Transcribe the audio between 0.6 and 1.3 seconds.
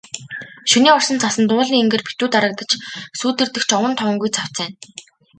Шөнийн орсон